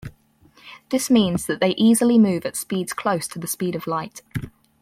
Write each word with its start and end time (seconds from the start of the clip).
This 0.89 1.11
means 1.11 1.45
that 1.45 1.59
they 1.61 1.75
easily 1.75 2.17
move 2.17 2.43
at 2.43 2.55
speeds 2.55 2.91
close 2.91 3.27
to 3.27 3.37
the 3.37 3.45
speed 3.45 3.75
of 3.75 3.85
light. 3.85 4.23